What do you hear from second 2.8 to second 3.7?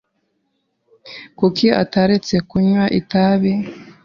itabi?